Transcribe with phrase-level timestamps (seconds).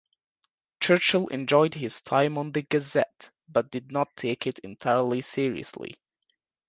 [0.79, 5.95] Churchill enjoyed his time on the "Gazette" but did not take it entirely seriously.